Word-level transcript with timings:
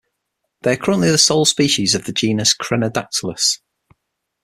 They 0.63 0.73
are 0.73 0.77
currently 0.77 1.11
the 1.11 1.19
sole 1.19 1.45
species 1.45 1.93
of 1.93 2.05
the 2.05 2.11
genus 2.11 2.55
Crenadactylus. 2.57 3.59